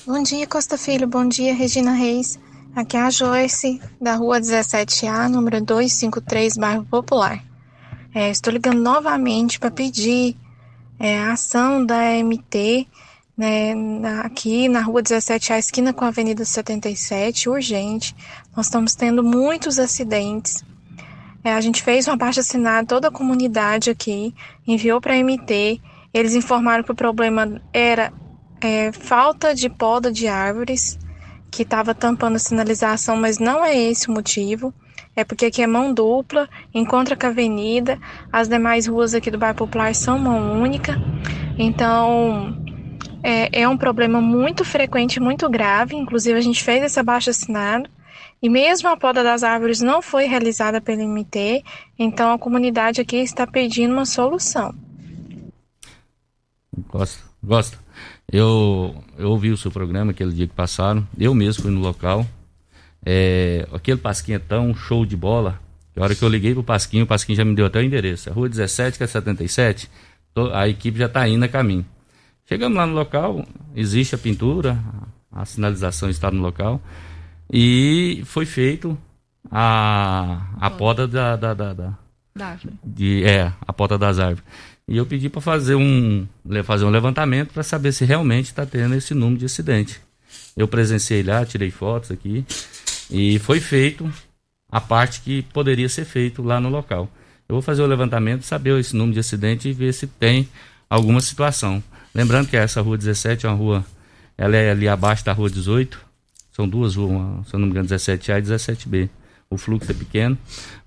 [0.08, 1.08] Bom dia, Costa Filho.
[1.08, 2.40] Bom dia, Regina Reis.
[2.76, 7.44] Aqui é a Joyce, da rua 17A, número 253, bairro Popular.
[8.12, 10.36] É, estou ligando novamente para pedir
[11.00, 12.88] é, a ação da MT
[13.38, 18.16] né, na, aqui na rua 17, a esquina com a Avenida 77, urgente.
[18.58, 20.64] Nós estamos tendo muitos acidentes.
[21.44, 24.34] É, a gente fez uma parte assinada, toda a comunidade aqui,
[24.66, 25.82] enviou para a MT.
[26.14, 28.14] Eles informaram que o problema era
[28.62, 30.98] é, falta de poda de árvores,
[31.52, 34.74] que estava tampando a sinalização, mas não é esse o motivo.
[35.16, 38.00] É porque aqui é mão dupla, encontra com a avenida,
[38.32, 41.00] as demais ruas aqui do bairro Popular são mão única.
[41.58, 42.58] Então,
[43.22, 45.96] é, é um problema muito frequente, muito grave.
[45.96, 47.88] Inclusive, a gente fez esse abaixo assinado.
[48.44, 51.64] E mesmo a poda das árvores não foi realizada pelo MT,
[51.98, 54.76] então a comunidade aqui está pedindo uma solução.
[56.90, 57.80] Gosta, gosta.
[58.30, 62.28] Eu, eu ouvi o seu programa aquele dia que passaram, eu mesmo fui no local.
[63.06, 65.58] É, aquele Pasquinho é tão show de bola.
[65.96, 68.30] A hora que eu liguei pro Pasquinho, o Pasquinho já me deu até o endereço.
[68.30, 69.90] A rua 17, que é 77,
[70.52, 71.86] a equipe já está indo a caminho.
[72.46, 74.78] Chegamos lá no local, existe a pintura,
[75.32, 76.82] a sinalização está no local
[77.56, 78.98] e foi feito
[79.52, 81.94] a, a poda da, da, da, da,
[82.36, 82.74] da árvore.
[82.84, 84.44] De, é, a poda das árvores.
[84.88, 86.28] E eu pedi para fazer um,
[86.64, 90.02] fazer um levantamento para saber se realmente está tendo esse número de acidente.
[90.58, 92.44] Eu presenciei lá, tirei fotos aqui
[93.12, 94.12] e foi feito
[94.72, 97.08] a parte que poderia ser feito lá no local.
[97.48, 100.50] Eu vou fazer o levantamento, saber esse número de acidente e ver se tem
[100.90, 101.84] alguma situação.
[102.16, 103.86] Lembrando que essa rua 17 é uma rua,
[104.36, 106.13] ela é ali abaixo da rua 18.
[106.54, 109.10] São duas ruas, se eu não me engano, 17A e 17B.
[109.50, 110.38] O fluxo é pequeno,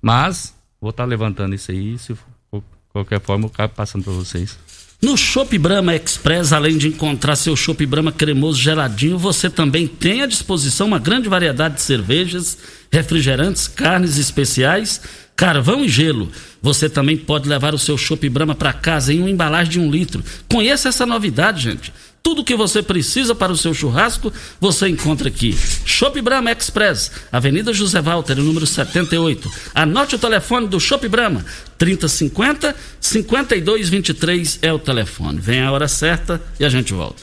[0.00, 2.14] mas vou estar levantando isso aí, se
[2.50, 4.58] for, qualquer forma eu acabo passando para vocês.
[5.02, 10.22] No Shop Brahma Express, além de encontrar seu Shop Brahma cremoso geladinho, você também tem
[10.22, 12.56] à disposição uma grande variedade de cervejas,
[12.90, 15.02] refrigerantes, carnes especiais,
[15.36, 16.30] carvão e gelo.
[16.62, 19.90] Você também pode levar o seu Shop Brahma para casa em uma embalagem de um
[19.90, 20.24] litro.
[20.48, 21.92] Conheça essa novidade, gente.
[22.26, 25.56] Tudo que você precisa para o seu churrasco, você encontra aqui.
[25.84, 29.48] Shop Brahma Express, Avenida José Walter, número 78.
[29.72, 31.46] Anote o telefone do Shop Brahma,
[31.78, 35.38] 3050 5223 é o telefone.
[35.38, 37.22] Vem a hora certa e a gente volta.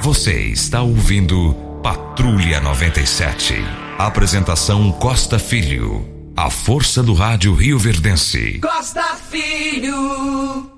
[0.00, 3.52] Você está ouvindo Patrulha 97.
[3.98, 6.32] Apresentação Costa Filho.
[6.34, 8.58] A força do rádio Rio Verdense.
[8.60, 10.77] Costa Filho.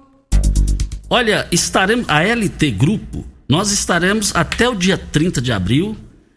[1.13, 5.97] Olha, estaremos a LT Grupo, nós estaremos até o dia 30 de abril.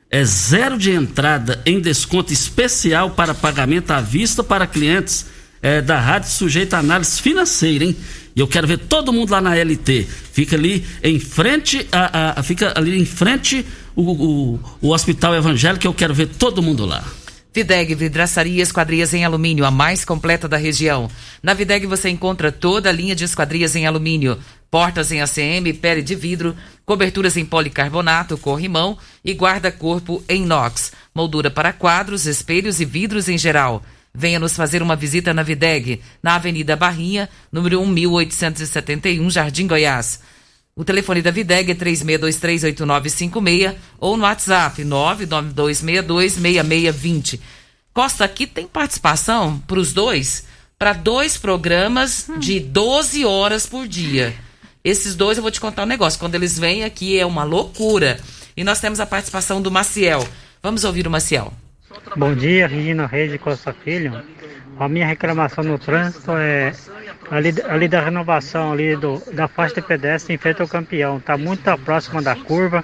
[0.09, 5.27] É zero de entrada em desconto especial para pagamento à vista para clientes
[5.61, 7.95] é, da rádio sujeita a análise financeira, hein?
[8.35, 10.07] E eu quero ver todo mundo lá na LT.
[10.31, 13.63] Fica ali em frente a, a fica ali em frente
[13.95, 15.85] o, o, o Hospital Evangélico.
[15.85, 17.03] Eu quero ver todo mundo lá.
[17.53, 21.07] Videg Vidraçaria Esquadrias em Alumínio, a mais completa da região.
[21.43, 24.39] Na Videg você encontra toda a linha de esquadrias em alumínio,
[24.71, 31.51] portas em ACM, pele de vidro, coberturas em policarbonato, corrimão e guarda-corpo em inox, moldura
[31.51, 33.83] para quadros, espelhos e vidros em geral.
[34.11, 40.19] Venha nos fazer uma visita na Videg, na Avenida Barrinha, número 1871, Jardim Goiás.
[40.75, 47.39] O telefone da Videg é 36238956 ou no WhatsApp 992626620.
[47.93, 50.47] Costa, aqui tem participação para os dois,
[50.79, 54.33] para dois programas de 12 horas por dia.
[54.83, 56.19] Esses dois eu vou te contar um negócio.
[56.19, 58.19] Quando eles vêm aqui é uma loucura.
[58.57, 60.27] E nós temos a participação do Maciel.
[60.61, 61.53] Vamos ouvir o Maciel.
[62.15, 64.23] Bom dia, Regina Reis de Costa Filho.
[64.79, 66.73] A minha reclamação no trânsito é
[67.29, 71.17] ali, ali da renovação ali do, da faixa de pedestre em frente ao campeão.
[71.17, 72.83] Está muito próxima da curva.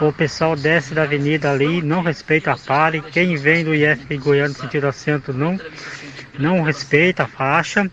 [0.00, 3.00] O pessoal desce da avenida ali, não respeita a pare.
[3.00, 5.58] Quem vem do IF Goiânia sentido assento não,
[6.38, 7.90] não respeita a faixa.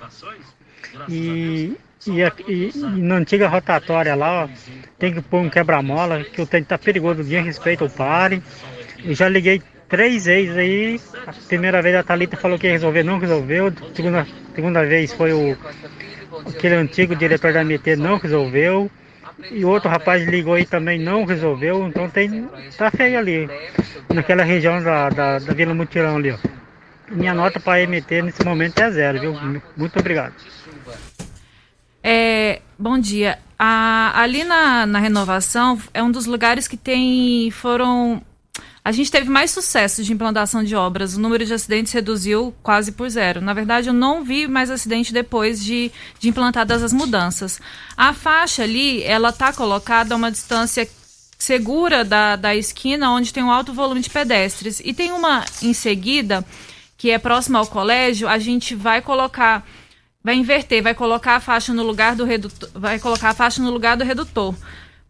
[1.08, 4.50] E, e, e, e na antiga rotatória lá, ó,
[5.00, 8.44] tem que pôr um quebra-mola, que o tempo tá perigoso, ninguém respeita o pare.
[9.04, 11.02] Eu já liguei três vezes aí.
[11.28, 13.74] A primeira vez a Thalita falou que ia resolver, não resolveu.
[13.94, 15.58] Segunda, segunda vez foi o
[16.48, 18.90] aquele antigo diretor da MT, não resolveu.
[19.52, 21.88] E outro rapaz ligou aí também, não resolveu.
[21.88, 22.48] Então tem.
[22.78, 23.50] tá feio ali.
[24.14, 26.38] Naquela região da, da, da Vila Mutirão ali, ó.
[27.10, 29.62] Minha nota para MT nesse momento é zero, viu?
[29.76, 30.34] Muito obrigado.
[32.02, 33.40] É, bom dia.
[33.58, 38.22] A, ali na, na renovação é um dos lugares que tem foram
[38.86, 41.16] a gente teve mais sucesso de implantação de obras.
[41.16, 43.40] O número de acidentes reduziu quase por zero.
[43.40, 47.62] Na verdade, eu não vi mais acidente depois de, de implantadas as mudanças.
[47.96, 50.90] A faixa ali, ela está colocada a uma distância
[51.38, 54.82] segura da, da esquina, onde tem um alto volume de pedestres.
[54.84, 56.46] E tem uma em seguida,
[56.98, 59.66] que é próxima ao colégio, a gente vai colocar
[60.22, 63.70] vai inverter, vai colocar a faixa no lugar do redutor, vai colocar a faixa no
[63.70, 64.56] lugar do redutor,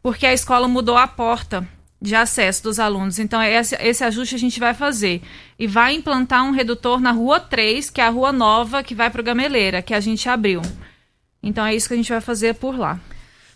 [0.02, 1.68] porque a escola mudou a porta
[2.04, 3.18] de acesso dos alunos.
[3.18, 5.22] Então, esse, esse ajuste a gente vai fazer.
[5.58, 9.10] E vai implantar um redutor na Rua 3, que é a rua nova que vai
[9.10, 10.62] para o Gameleira, que a gente abriu.
[11.42, 13.00] Então, é isso que a gente vai fazer por lá.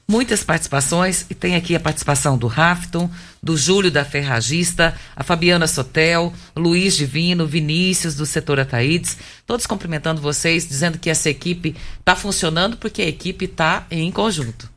[0.10, 3.12] Muitas participações, e tem aqui a participação do Rafton,
[3.44, 10.22] do Júlio da Ferragista, a Fabiana Sotel, Luiz Divino, Vinícius do setor Ataídes, todos cumprimentando
[10.22, 14.70] vocês, dizendo que essa equipe está funcionando porque a equipe está em conjunto.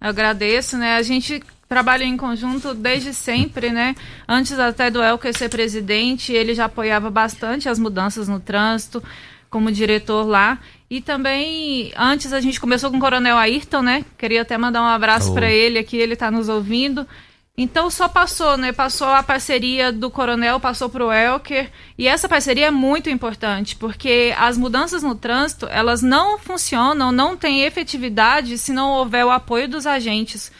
[0.00, 0.94] Eu agradeço, né?
[0.94, 3.96] A gente trabalha em conjunto desde sempre, né?
[4.28, 9.02] Antes até do Elker ser presidente, ele já apoiava bastante as mudanças no trânsito,
[9.48, 10.58] como diretor lá.
[10.90, 14.04] E também, antes a gente começou com o Coronel Ayrton, né?
[14.18, 15.34] Queria até mandar um abraço oh.
[15.34, 17.08] para ele aqui, ele está nos ouvindo.
[17.56, 18.70] Então só passou, né?
[18.70, 21.70] Passou a parceria do Coronel, passou para o Elker.
[21.96, 27.34] E essa parceria é muito importante, porque as mudanças no trânsito, elas não funcionam, não
[27.34, 30.52] têm efetividade se não houver o apoio dos agentes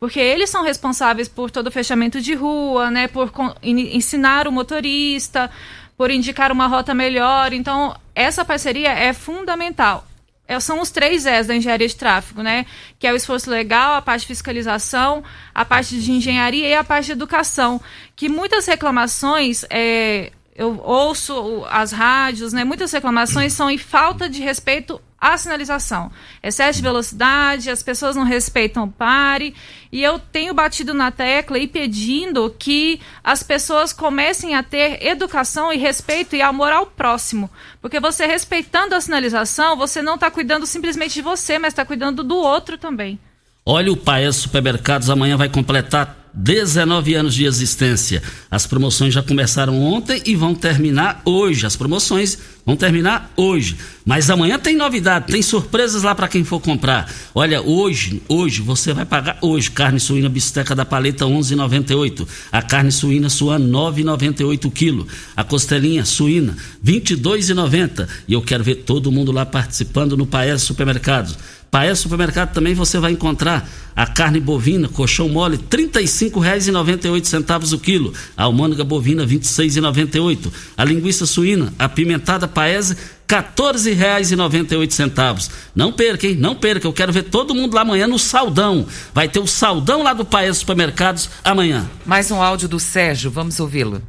[0.00, 3.30] porque eles são responsáveis por todo o fechamento de rua, né, por
[3.62, 5.50] ensinar o motorista,
[5.94, 7.52] por indicar uma rota melhor.
[7.52, 10.06] Então, essa parceria é fundamental.
[10.48, 12.66] É, são os três S da engenharia de tráfego, né?
[12.98, 15.22] Que é o esforço legal, a parte de fiscalização,
[15.54, 17.80] a parte de engenharia e a parte de educação.
[18.16, 22.64] Que muitas reclamações, é, eu ouço as rádios, né?
[22.64, 26.10] Muitas reclamações são em falta de respeito a sinalização.
[26.42, 29.54] Excesso de velocidade, as pessoas não respeitam o pare.
[29.92, 35.72] E eu tenho batido na tecla e pedindo que as pessoas comecem a ter educação
[35.72, 37.50] e respeito e amor ao próximo.
[37.82, 42.22] Porque você respeitando a sinalização, você não está cuidando simplesmente de você, mas está cuidando
[42.22, 43.18] do outro também.
[43.66, 48.22] Olha o Paes Supermercados amanhã vai completar 19 anos de existência.
[48.50, 51.66] As promoções já começaram ontem e vão terminar hoje.
[51.66, 53.76] As promoções vão terminar hoje.
[54.10, 57.08] Mas amanhã tem novidade, tem surpresas lá para quem for comprar.
[57.32, 62.26] Olha, hoje, hoje você vai pagar hoje carne suína bisteca da paleta 11,98.
[62.50, 65.06] A carne suína suana 9,98 quilo.
[65.36, 68.08] A costelinha suína 22,90.
[68.26, 71.38] E eu quero ver todo mundo lá participando no Paes Supermercados.
[71.70, 78.12] Paes Supermercado também você vai encontrar a carne bovina, colchão mole, R$ 35,98 o quilo.
[78.36, 80.50] A almôndega bovina, R$ 26,98.
[80.76, 82.96] A linguiça suína, apimentada Paese,
[83.30, 85.70] 14,98.
[85.72, 86.34] Não perca, hein?
[86.34, 86.88] Não perca.
[86.88, 88.84] Eu quero ver todo mundo lá amanhã no Saldão.
[89.14, 91.88] Vai ter o Saldão lá do Paes Supermercados amanhã.
[92.04, 94.02] Mais um áudio do Sérgio, vamos ouvi-lo.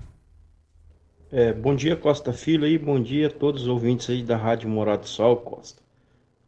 [1.32, 2.80] É, bom dia, Costa Filho aí.
[2.80, 5.80] Bom dia a todos os ouvintes aí da Rádio Morado do Sol, Costa.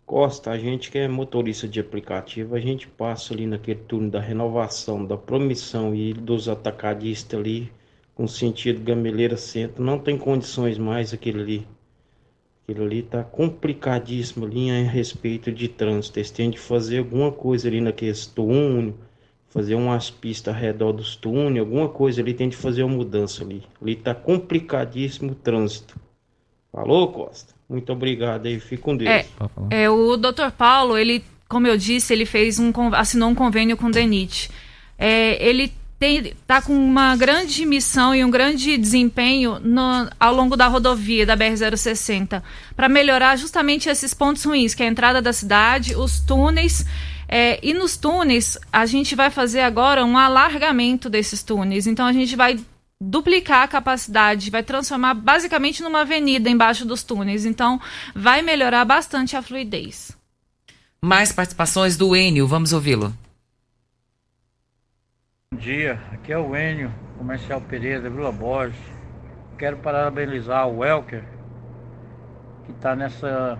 [0.04, 4.20] Costa, a gente que é motorista de aplicativo, a gente passa ali naquele turno da
[4.20, 7.72] renovação, da promissão e dos atacadistas ali,
[8.14, 11.68] com sentido Gameleira Centro, não tem condições mais aquele ali.
[12.64, 16.18] Aquilo ali tá complicadíssimo ali a respeito de trânsito.
[16.18, 18.96] Eles têm de fazer alguma coisa ali naqueles túnel,
[19.50, 23.44] fazer umas pistas ao redor dos túneis, alguma coisa ali tem de fazer uma mudança
[23.44, 23.64] ali.
[23.82, 25.96] Ali tá complicadíssimo o trânsito.
[26.72, 27.54] Falou, Costa?
[27.70, 29.10] Muito obrigado aí, fique com Deus.
[29.10, 29.26] É,
[29.70, 30.52] é, o Dr.
[30.58, 34.50] Paulo, ele, como eu disse, ele fez um assinou um convênio com o DENIT.
[34.98, 35.72] É, ele
[36.06, 41.36] está com uma grande missão e um grande desempenho no, ao longo da rodovia da
[41.38, 42.42] BR-060
[42.76, 46.86] para melhorar justamente esses pontos ruins, que é a entrada da cidade, os túneis.
[47.28, 51.88] É, e nos túneis, a gente vai fazer agora um alargamento desses túneis.
[51.88, 52.60] Então, a gente vai
[53.02, 57.46] duplicar a capacidade, vai transformar basicamente numa avenida embaixo dos túneis.
[57.46, 57.80] Então,
[58.16, 60.12] vai melhorar bastante a fluidez.
[61.02, 63.14] Mais participações do Enio, vamos ouvi-lo.
[65.54, 68.76] Bom dia, aqui é o Enio, comercial Pereira, Vila Borges.
[69.56, 71.24] Quero parabenizar o Welker,
[72.66, 73.60] que está nessa,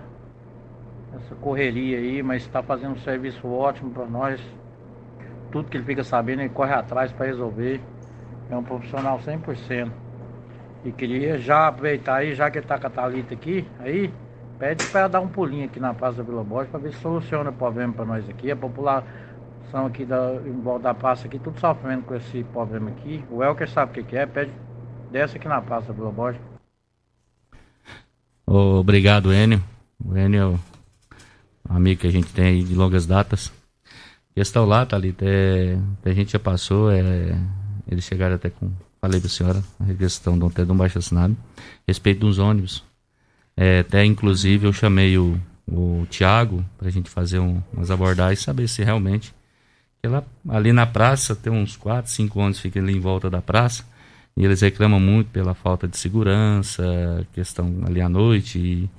[1.12, 4.40] nessa correria aí, mas está fazendo um serviço ótimo para nós.
[5.52, 7.80] Tudo que ele fica sabendo, ele corre atrás para resolver.
[8.50, 9.88] É um profissional 100%.
[10.84, 14.12] E queria já aproveitar aí, já que ele tá com a Thalita aqui, aí,
[14.58, 17.52] pede para dar um pulinho aqui na Praça Vila Borges para ver se soluciona o
[17.52, 18.50] problema para nós aqui.
[18.50, 19.08] A população
[19.86, 23.24] aqui da, em volta da praça aqui, tudo sofrendo com esse problema aqui.
[23.30, 24.52] O Elker sabe o que, que é, pede,
[25.10, 26.40] desce aqui na Praça Vila Borges.
[28.46, 29.62] Obrigado, Enio.
[30.04, 30.60] O Enio
[31.68, 33.52] é um amigo que a gente tem aí de longas datas.
[34.34, 37.38] Questão lá, Thalita, é, a gente já passou, é,
[37.88, 38.70] eles chegaram até com.
[39.00, 41.36] Falei para a senhora, a questão de ter um baixo assinado,
[41.86, 42.82] respeito dos ônibus.
[43.56, 45.38] É, até inclusive eu chamei o,
[45.70, 49.34] o Tiago para a gente fazer um, umas abordagens saber se realmente.
[50.04, 53.84] Ela, ali na praça tem uns 4, 5 ônibus ficam ali em volta da praça
[54.36, 58.90] e eles reclamam muito pela falta de segurança, questão ali à noite e,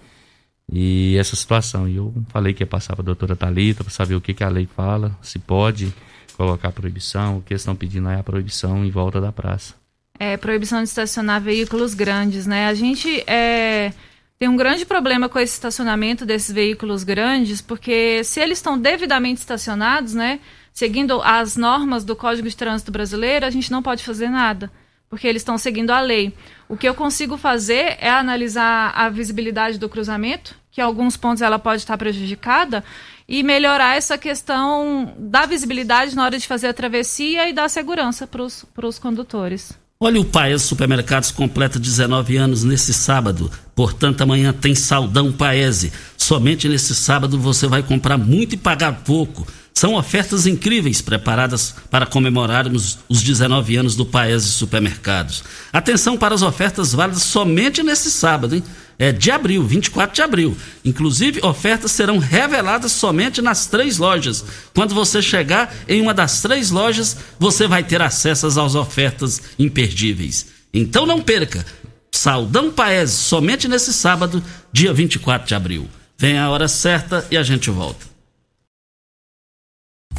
[0.72, 1.88] e essa situação.
[1.88, 4.44] E eu falei que ia passar para a doutora Talita para saber o que, que
[4.44, 5.94] a lei fala, se pode
[6.36, 7.38] colocar proibição.
[7.38, 9.74] O que estão pedindo é a proibição em volta da praça.
[10.18, 12.68] É, proibição de estacionar veículos grandes, né?
[12.68, 13.92] A gente é,
[14.40, 19.42] tem um grande problema com esse estacionamento desses veículos grandes, porque se eles estão devidamente
[19.42, 20.40] estacionados, né?
[20.76, 24.70] Seguindo as normas do Código de Trânsito Brasileiro, a gente não pode fazer nada,
[25.10, 26.34] porque eles estão seguindo a lei.
[26.68, 31.42] O que eu consigo fazer é analisar a visibilidade do cruzamento, que em alguns pontos
[31.42, 32.84] ela pode estar prejudicada,
[33.26, 38.28] e melhorar essa questão da visibilidade na hora de fazer a travessia e da segurança
[38.28, 39.72] para os condutores.
[39.98, 43.50] Olha, o Paes Supermercados completa 19 anos nesse sábado.
[43.74, 45.94] Portanto, amanhã tem Saldão Paese.
[46.18, 49.48] Somente nesse sábado você vai comprar muito e pagar pouco.
[49.78, 55.44] São ofertas incríveis preparadas para comemorarmos os 19 anos do Paese Supermercados.
[55.74, 58.64] Atenção para as ofertas válidas somente nesse sábado, hein?
[58.98, 60.58] é, de abril, 24 de abril.
[60.84, 64.44] Inclusive, ofertas serão reveladas somente nas três lojas.
[64.74, 70.48] Quando você chegar em uma das três lojas, você vai ter acesso às ofertas imperdíveis.
[70.74, 71.66] Então não perca.
[72.12, 75.90] Saldão Paes, somente nesse sábado, dia 24 de abril.
[76.18, 78.15] Vem a hora certa e a gente volta.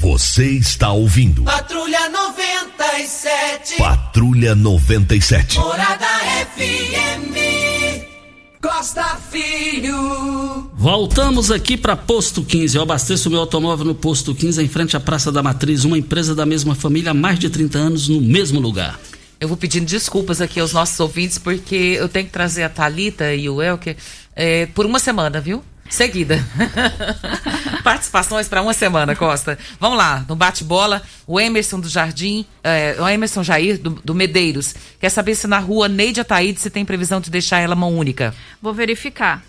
[0.06, 1.42] Você está ouvindo.
[1.42, 3.76] Patrulha 97.
[3.76, 5.58] Patrulha 97.
[5.58, 6.06] Morada
[6.54, 7.34] FM.
[8.62, 9.02] Costa
[9.32, 10.70] Filho.
[10.74, 12.76] Voltamos aqui para Posto 15.
[12.76, 16.36] Eu abasteço meu automóvel no Posto 15, em frente à Praça da Matriz, uma empresa
[16.36, 19.00] da mesma família há mais de 30 anos no mesmo lugar.
[19.40, 23.34] Eu vou pedindo desculpas aqui aos nossos ouvintes, porque eu tenho que trazer a Talita
[23.34, 23.96] e o Elker
[24.36, 25.64] é, por uma semana, viu?
[25.88, 26.44] Seguida.
[27.82, 29.58] Participações para uma semana, Costa.
[29.78, 34.74] Vamos lá, no bate-bola, o Emerson do Jardim, é, o Emerson Jair do, do, Medeiros,
[35.00, 38.34] quer saber se na rua Neide Ataíde se tem previsão de deixar ela mão única.
[38.60, 39.42] Vou verificar.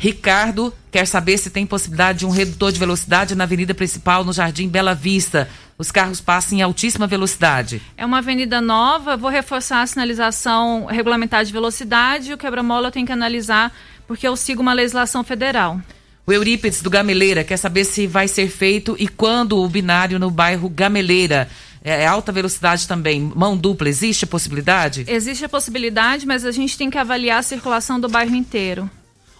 [0.00, 4.32] Ricardo quer saber se tem possibilidade de um redutor de velocidade na avenida principal no
[4.32, 5.48] Jardim Bela Vista.
[5.76, 7.82] Os carros passam em altíssima velocidade.
[7.96, 13.06] É uma avenida nova, vou reforçar a sinalização regulamentar de velocidade o quebra-mola eu tenho
[13.06, 13.72] que analisar
[14.08, 15.78] porque eu sigo uma legislação federal.
[16.26, 20.30] O Eurípides do Gameleira quer saber se vai ser feito e quando o binário no
[20.30, 21.48] bairro Gameleira.
[21.84, 25.04] É, é alta velocidade também, mão dupla, existe a possibilidade?
[25.06, 28.90] Existe a possibilidade, mas a gente tem que avaliar a circulação do bairro inteiro.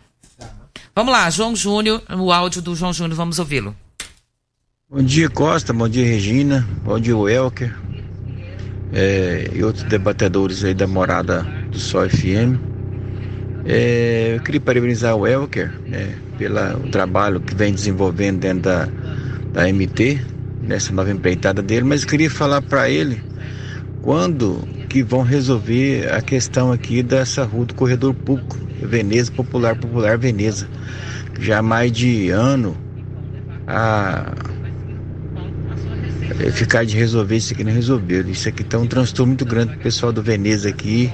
[0.95, 3.77] Vamos lá, João Júnior, o áudio do João Júnior, vamos ouvi-lo.
[4.95, 7.75] Bom dia Costa, bom dia Regina, bom dia Welker
[8.93, 12.61] é, e outros debatedores aí da morada do Sol FM.
[13.65, 18.87] É, eu queria parabenizar o Elker é, pelo trabalho que vem desenvolvendo dentro da,
[19.55, 20.21] da MT,
[20.61, 23.19] nessa nova empreitada dele, mas queria falar para ele
[24.03, 24.59] quando
[24.91, 30.69] que vão resolver a questão aqui dessa rua do corredor público, Veneza Popular, Popular Veneza.
[31.41, 32.77] Já há mais de ano
[33.67, 34.52] a
[36.51, 38.29] ficar de resolver isso aqui não resolveu.
[38.29, 41.13] Isso aqui tá um transtorno muito grande pro pessoal do Veneza aqui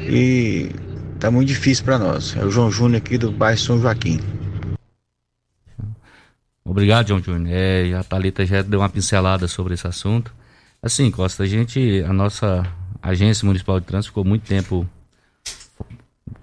[0.00, 0.70] e
[1.18, 2.34] tá muito difícil para nós.
[2.36, 4.20] É o João Júnior aqui do bairro São Joaquim.
[6.64, 7.54] Obrigado, João Júnior.
[7.54, 10.34] É, a Thalita já deu uma pincelada sobre esse assunto.
[10.82, 12.66] Assim, Costa, a gente, a nossa
[13.02, 14.88] agência municipal de trânsito ficou muito tempo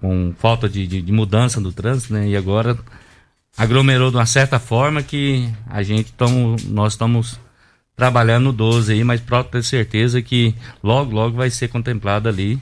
[0.00, 2.28] com falta de, de, de mudança do trânsito, né?
[2.28, 2.78] E agora
[3.56, 7.40] aglomerou de uma certa forma que a gente tamo, nós estamos
[7.98, 12.58] trabalhando no 12 aí, mas pode ter certeza que logo, logo vai ser contemplado ali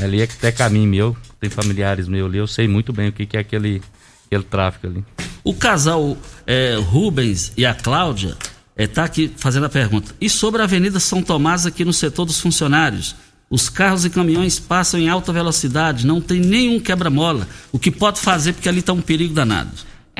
[0.00, 3.12] Ali é que até caminho meu, tem familiares meus ali, eu sei muito bem o
[3.12, 3.82] que, que é aquele,
[4.26, 5.04] aquele tráfico ali.
[5.42, 6.16] O casal
[6.46, 8.36] é, Rubens e a Cláudia
[8.76, 10.14] está aqui fazendo a pergunta.
[10.20, 13.16] E sobre a Avenida São Tomás aqui no setor dos funcionários?
[13.50, 17.48] Os carros e caminhões passam em alta velocidade, não tem nenhum quebra-mola.
[17.72, 19.70] O que pode fazer porque ali está um perigo danado?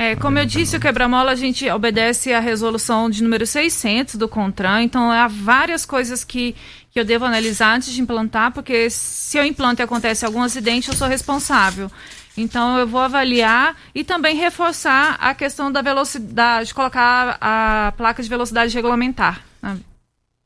[0.01, 4.29] É, como eu disse, o quebra-mola a gente obedece à resolução de número 600 do
[4.29, 6.55] CONTRAN, então há várias coisas que,
[6.89, 10.87] que eu devo analisar antes de implantar, porque se eu implanto e acontece algum acidente,
[10.87, 11.91] eu sou responsável.
[12.37, 18.23] Então eu vou avaliar e também reforçar a questão da velocidade, de colocar a placa
[18.23, 19.48] de velocidade regulamentar.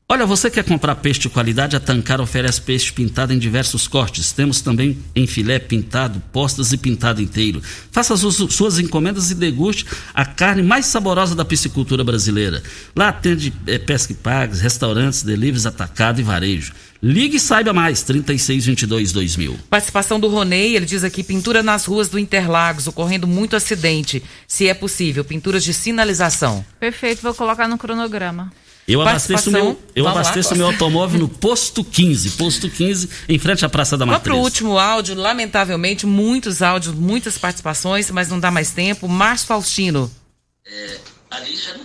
[0.06, 1.74] Olha, você quer comprar peixe de qualidade?
[1.74, 4.32] A Tancar oferece peixe pintado em diversos cortes.
[4.32, 7.62] Temos também em filé pintado, postas e pintado inteiro.
[7.90, 12.62] Faça suas, suas encomendas e deguste a carne mais saborosa da piscicultura brasileira.
[12.94, 16.74] Lá atende é, pesca e pagas, restaurantes, deliveries, atacado e varejo.
[17.02, 19.56] Ligue e saiba mais, 3622-2000.
[19.70, 24.22] Participação do Ronei, ele diz aqui, pintura nas ruas do Interlagos, ocorrendo muito acidente.
[24.46, 26.62] Se é possível, pinturas de sinalização.
[26.78, 28.52] Perfeito, vou colocar no cronograma.
[28.86, 33.64] Eu abasteço, meu, eu abasteço lá, meu automóvel no posto 15, posto 15, em frente
[33.64, 34.24] à Praça da Matriz.
[34.24, 39.08] Vamos pro último áudio, lamentavelmente, muitos áudios, muitas participações, mas não dá mais tempo.
[39.08, 40.10] Márcio Faustino.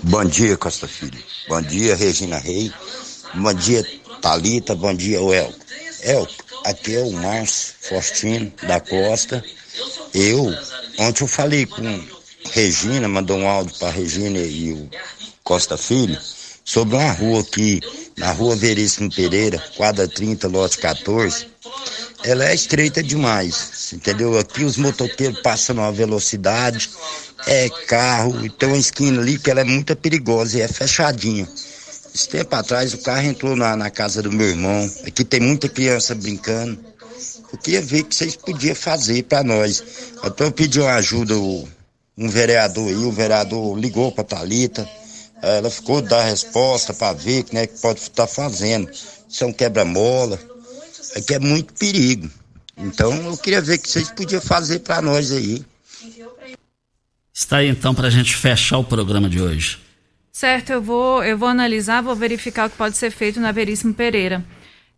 [0.03, 1.17] Bom dia, Costa Filho.
[1.47, 2.71] Bom dia, Regina Rei.
[3.33, 3.85] Bom dia,
[4.21, 4.75] Talita.
[4.75, 5.53] Bom dia, El.
[6.01, 6.27] El,
[6.65, 9.41] aqui é o Márcio Faustino da Costa.
[10.13, 10.53] Eu,
[10.97, 12.03] ontem eu falei com
[12.51, 14.89] Regina, mandou um áudio para Regina e o
[15.43, 16.19] Costa Filho
[16.69, 17.81] sobre uma rua aqui,
[18.15, 21.47] na rua Veríssimo Pereira, quadra 30, lote 14,
[22.23, 24.37] ela é estreita demais, entendeu?
[24.37, 26.91] Aqui os motoqueiros passam numa velocidade,
[27.47, 31.49] é carro, tem uma esquina ali que ela é muito perigosa e é fechadinha.
[32.13, 35.67] Esse tempo atrás o carro entrou na, na casa do meu irmão, aqui tem muita
[35.67, 36.77] criança brincando.
[37.51, 39.83] Eu queria ver o que vocês podiam fazer para nós.
[40.23, 44.87] Então eu pedi uma ajuda, um vereador aí, o vereador ligou para Talita
[45.41, 48.89] ela ficou dar resposta para ver né, que pode estar fazendo.
[48.89, 50.39] Isso é um quebra-mola.
[51.15, 52.29] Aqui é muito perigo.
[52.77, 55.65] Então eu queria ver o que vocês podiam fazer para nós aí.
[57.33, 59.79] Está aí então para a gente fechar o programa de hoje.
[60.31, 63.93] Certo, eu vou, eu vou analisar, vou verificar o que pode ser feito na Veríssimo
[63.93, 64.43] Pereira.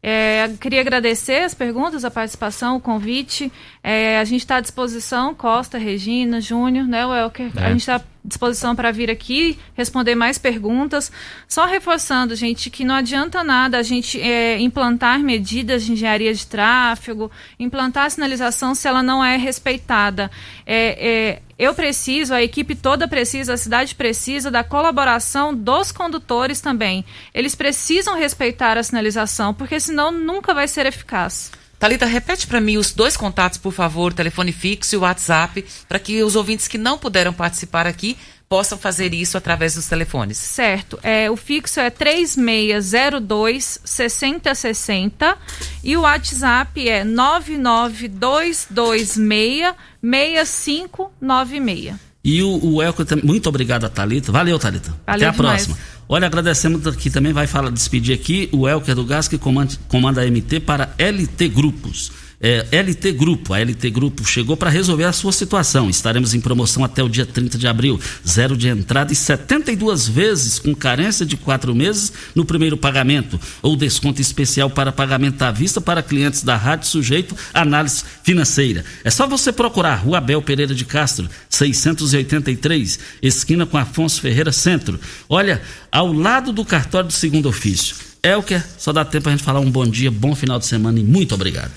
[0.04, 3.52] É, queria agradecer as perguntas, a participação, o convite.
[3.84, 7.52] É, a gente está à disposição, Costa, Regina, Júnior, né, Welker?
[7.56, 7.66] É.
[7.66, 11.12] A gente está disposição para vir aqui responder mais perguntas.
[11.48, 16.46] Só reforçando, gente, que não adianta nada a gente é, implantar medidas de engenharia de
[16.46, 20.30] tráfego, implantar sinalização se ela não é respeitada.
[20.66, 26.62] É, é, eu preciso, a equipe toda precisa, a cidade precisa da colaboração dos condutores
[26.62, 27.06] também.
[27.34, 31.52] Eles precisam respeitar a sinalização, porque senão nunca vai ser eficaz.
[31.82, 36.22] Talita, repete para mim os dois contatos, por favor, telefone fixo e WhatsApp, para que
[36.22, 38.16] os ouvintes que não puderam participar aqui
[38.48, 40.38] possam fazer isso através dos telefones.
[40.38, 41.00] Certo.
[41.02, 45.36] É, o fixo é 3602 6060
[45.84, 52.11] e o WhatsApp é 99226 6596.
[52.24, 54.32] E o, o Elco, muito obrigado a Thalita.
[54.32, 54.94] Valeu, Thalita.
[55.08, 55.36] Até a demais.
[55.66, 55.78] próxima.
[56.08, 60.22] Olha, agradecemos aqui também, vai falar, despedir aqui o Elker do Gás, que comanda, comanda
[60.22, 62.12] a MT para LT Grupos
[62.42, 63.54] é, LT Grupo.
[63.54, 65.90] A LT Grupo chegou para resolver a sua situação.
[65.90, 68.00] Estaremos em promoção até o dia 30 de abril.
[68.28, 73.40] Zero de entrada e 72 vezes com carência de quatro meses no primeiro pagamento.
[73.62, 78.84] Ou desconto especial para pagamento à vista para clientes da rádio sujeito à análise financeira.
[79.04, 85.00] É só você procurar Rua Abel Pereira de Castro, 683, esquina com Afonso Ferreira Centro.
[85.30, 85.62] Olha,
[85.92, 87.96] ao lado do cartório do segundo ofício.
[88.24, 91.04] Elker, só dá tempo a gente falar um bom dia, bom final de semana e
[91.04, 91.72] muito obrigado.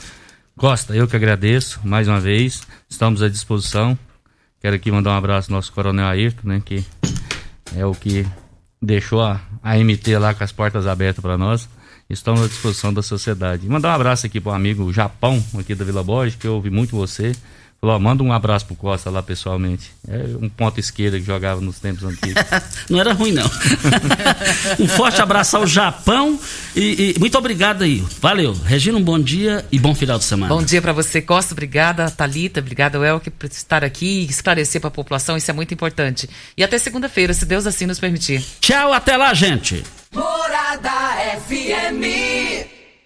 [0.56, 2.62] Costa, eu que agradeço mais uma vez.
[2.88, 3.98] Estamos à disposição.
[4.60, 6.84] Quero aqui mandar um abraço ao nosso Coronel Ayrton, né, que
[7.76, 8.24] é o que
[8.80, 11.68] deixou a, a MT lá com as portas abertas para nós.
[12.08, 13.68] Estamos à disposição da sociedade.
[13.68, 16.70] Mandar um abraço aqui para o amigo Japão, aqui da Vila Borges, que eu ouvi
[16.70, 17.32] muito você.
[17.84, 19.92] Falou, manda um abraço pro Costa lá pessoalmente.
[20.08, 22.42] É um ponto esquerda que jogava nos tempos antigos.
[22.88, 23.44] não era ruim, não.
[24.80, 26.40] um forte abraço ao Japão
[26.74, 28.02] e, e, muito obrigado aí.
[28.22, 28.54] Valeu.
[28.64, 30.54] Regina, um bom dia e bom final de semana.
[30.54, 31.52] Bom dia para você, Costa.
[31.52, 32.60] Obrigada, Talita.
[32.60, 35.36] Obrigada, Elke, por estar aqui e esclarecer para a população.
[35.36, 36.26] Isso é muito importante.
[36.56, 38.42] E até segunda-feira, se Deus assim nos permitir.
[38.62, 39.84] Tchau, até lá, gente.
[40.10, 40.90] Morada
[41.46, 42.73] FM.